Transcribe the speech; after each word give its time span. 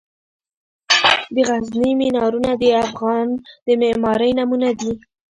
د 1.33 1.35
غزني 1.47 1.91
مینارونه 1.99 2.51
د 2.61 2.63
افغان 2.85 3.27
د 3.65 3.67
معمارۍ 3.81 4.31
نمونه 4.39 4.69
دي. 4.79 4.91